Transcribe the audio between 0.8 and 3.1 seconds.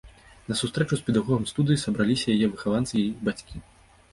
з педагогамі студыі сабраліся яе выхаванцы і